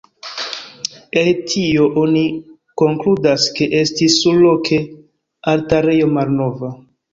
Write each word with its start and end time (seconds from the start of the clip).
El 1.19 1.27
tio 1.51 1.85
oni 2.05 2.23
konkludas 2.83 3.47
ke 3.59 3.69
estis 3.83 4.17
surloke 4.25 4.83
altarejo 5.55 6.11
malnova. 6.19 6.75